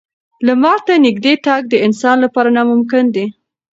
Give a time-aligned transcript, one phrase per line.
[0.45, 3.25] لمر ته نږدې تګ د انسان لپاره ناممکن دی.